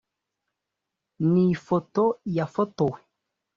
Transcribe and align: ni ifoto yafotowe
ni 1.31 1.43
ifoto 1.55 2.03
yafotowe 2.37 2.99